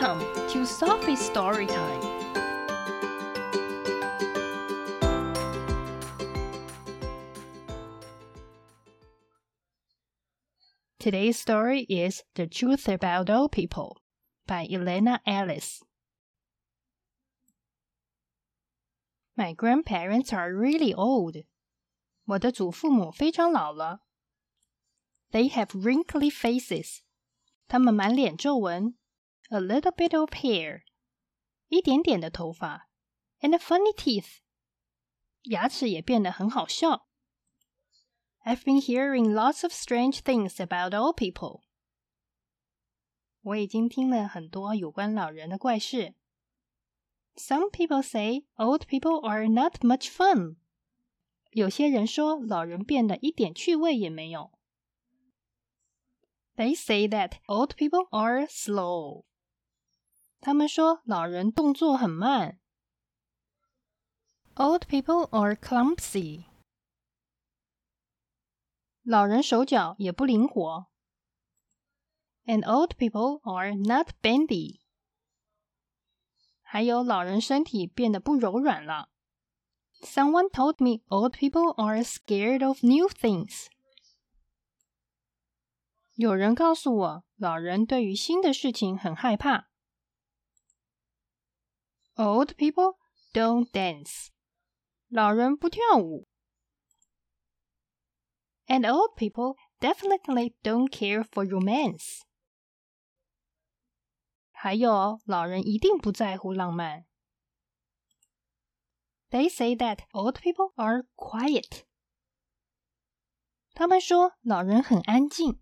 [0.00, 2.00] Welcome to Sophie's Story Time.
[10.98, 13.98] Today's story is The Truth About Old People
[14.46, 15.82] by Elina Ellis.
[19.36, 21.44] My grandparents are really old.
[22.24, 24.00] 我的祖父母非常老了。
[25.30, 27.00] They have wrinkly faces.
[27.68, 28.99] 他们满脸皱纹。
[29.49, 30.83] ，a little bit of hair，
[31.67, 32.89] 一点点的头发，
[33.41, 34.39] and funny teeth，
[35.43, 37.07] 牙齿也变得很好笑。
[38.43, 41.61] I've been hearing lots of strange things about old people。
[43.41, 46.15] 我已经听了很多有关老人的怪事。
[47.35, 50.57] Some people say old people are not much fun。
[51.51, 54.51] 有些人说老人变得一点趣味也没有。
[56.55, 59.25] They say that old people are slow.
[60.39, 62.59] 他们说老人动作很慢。
[64.55, 66.45] Old people are clumsy.
[69.03, 70.87] 老人手脚也不灵活。
[72.45, 74.81] And old people are not bendy.
[76.61, 79.09] 还有老人身体变得不柔软了。
[80.01, 83.67] Someone told me old people are scared of new things.
[86.15, 89.68] 有人告诉我，老人对于新的事情很害怕。
[92.19, 92.97] Old people
[93.33, 94.27] don't dance，
[95.09, 96.27] 老人不跳舞。
[98.67, 102.21] And old people definitely don't care for romance。
[104.51, 107.05] 还有，老人一定不在乎浪漫。
[109.29, 111.83] They say that old people are quiet。
[113.73, 115.59] 他们说老人很安静。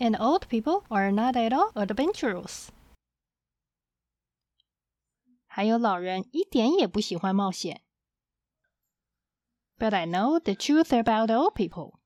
[0.00, 2.70] and old people are not at all adventurous.
[5.52, 7.82] 还有老人一点也不喜欢冒险。
[9.78, 11.98] But I know the truth about old people.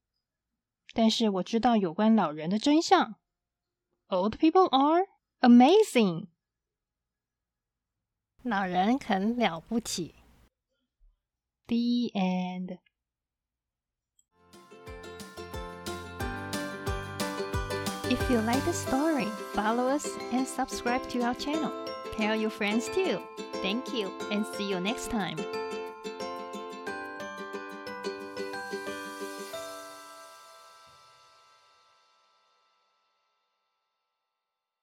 [0.95, 3.17] 但是我知道有关老人的真相。
[4.09, 5.07] Old people are
[5.41, 6.29] amazing.
[8.43, 10.17] 老人很了不起。
[11.67, 12.79] The end.
[18.11, 21.73] If you like the story, follow us and subscribe to our channel.
[22.18, 23.20] Tell your friends too.
[23.62, 25.38] Thank you and see you next time.